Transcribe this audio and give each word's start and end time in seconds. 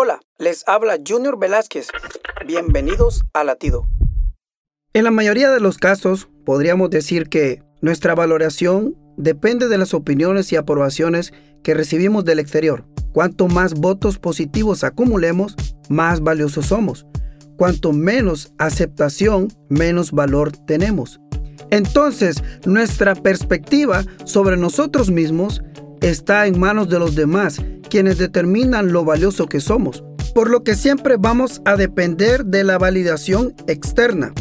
Hola, 0.00 0.20
les 0.38 0.62
habla 0.68 0.96
Junior 1.04 1.40
Velázquez. 1.40 1.88
Bienvenidos 2.46 3.24
a 3.34 3.42
Latido. 3.42 3.88
En 4.92 5.02
la 5.02 5.10
mayoría 5.10 5.50
de 5.50 5.58
los 5.58 5.76
casos, 5.76 6.28
podríamos 6.44 6.90
decir 6.90 7.28
que 7.28 7.64
nuestra 7.80 8.14
valoración 8.14 8.96
depende 9.16 9.66
de 9.66 9.76
las 9.76 9.94
opiniones 9.94 10.52
y 10.52 10.56
aprobaciones 10.56 11.32
que 11.64 11.74
recibimos 11.74 12.24
del 12.24 12.38
exterior. 12.38 12.84
Cuanto 13.12 13.48
más 13.48 13.74
votos 13.74 14.20
positivos 14.20 14.84
acumulemos, 14.84 15.56
más 15.88 16.20
valiosos 16.20 16.66
somos. 16.66 17.04
Cuanto 17.56 17.92
menos 17.92 18.52
aceptación, 18.58 19.48
menos 19.68 20.12
valor 20.12 20.52
tenemos. 20.52 21.18
Entonces, 21.70 22.44
nuestra 22.64 23.16
perspectiva 23.16 24.04
sobre 24.24 24.56
nosotros 24.56 25.10
mismos 25.10 25.60
está 26.00 26.46
en 26.46 26.60
manos 26.60 26.88
de 26.88 27.00
los 27.00 27.16
demás, 27.16 27.60
quienes 27.88 28.18
determinan 28.18 28.92
lo 28.92 29.04
valioso 29.04 29.46
que 29.46 29.60
somos, 29.60 30.04
por 30.34 30.50
lo 30.50 30.62
que 30.62 30.74
siempre 30.74 31.16
vamos 31.18 31.60
a 31.64 31.76
depender 31.76 32.44
de 32.44 32.64
la 32.64 32.78
validación 32.78 33.54
externa. 33.66 34.32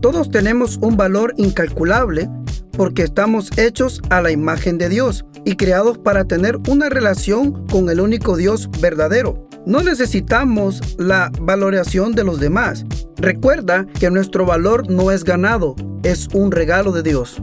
Todos 0.00 0.30
tenemos 0.30 0.78
un 0.80 0.96
valor 0.96 1.34
incalculable 1.36 2.28
porque 2.76 3.02
estamos 3.02 3.50
hechos 3.58 4.00
a 4.10 4.20
la 4.20 4.30
imagen 4.30 4.78
de 4.78 4.88
Dios 4.88 5.24
y 5.44 5.56
creados 5.56 5.98
para 5.98 6.26
tener 6.26 6.58
una 6.68 6.88
relación 6.88 7.66
con 7.68 7.88
el 7.88 8.00
único 8.00 8.36
Dios 8.36 8.68
verdadero. 8.80 9.48
No 9.64 9.82
necesitamos 9.82 10.80
la 10.98 11.32
valoración 11.40 12.12
de 12.12 12.24
los 12.24 12.38
demás. 12.38 12.84
Recuerda 13.16 13.86
que 13.98 14.10
nuestro 14.10 14.44
valor 14.44 14.90
no 14.90 15.10
es 15.10 15.24
ganado, 15.24 15.74
es 16.02 16.28
un 16.32 16.52
regalo 16.52 16.92
de 16.92 17.02
Dios. 17.02 17.42